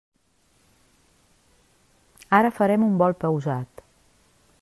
[2.39, 3.85] Ara farem un vol pausat.